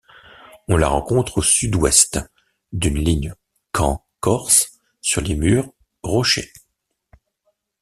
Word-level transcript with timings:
On 0.67 0.77
la 0.77 0.87
rencontre 0.87 1.37
au 1.37 1.41
sud-ouest 1.43 2.19
d'une 2.71 2.97
ligne 2.97 3.35
Caen-Corse, 3.75 4.79
sur 4.99 5.21
les 5.21 5.35
murs, 5.35 5.71
rochers. 6.01 6.51